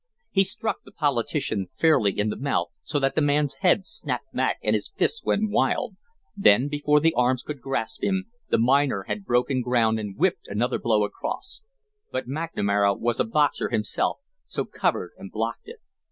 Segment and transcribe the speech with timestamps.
[0.31, 4.57] He struck the politician fairly in the mouth so that the man's head snapped back
[4.63, 5.95] and his fists went wild,
[6.35, 10.79] then, before the arms could grasp him, the miner had broken ground and whipped another
[10.79, 11.61] blow across;
[12.11, 14.17] but McNamara was a boxer himself,
[14.47, 15.79] so covered and blocked it.